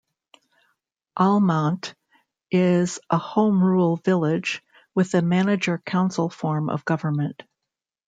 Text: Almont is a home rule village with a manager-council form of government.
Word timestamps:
Almont 1.15 1.93
is 2.49 2.97
a 3.11 3.19
home 3.19 3.63
rule 3.63 3.97
village 3.97 4.63
with 4.95 5.13
a 5.13 5.21
manager-council 5.21 6.31
form 6.31 6.71
of 6.71 6.83
government. 6.85 7.43